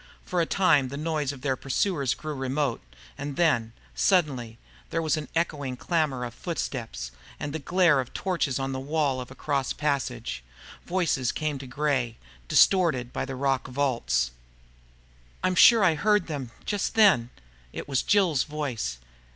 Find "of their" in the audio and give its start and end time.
1.31-1.55